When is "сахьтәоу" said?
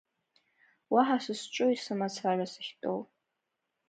2.51-2.99